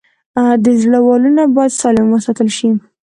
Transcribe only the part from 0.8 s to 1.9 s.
زړه والونه باید